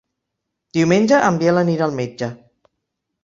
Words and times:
Diumenge 0.77 1.19
en 1.27 1.37
Biel 1.43 1.61
anirà 1.63 1.85
al 1.89 1.93
metge. 1.99 2.31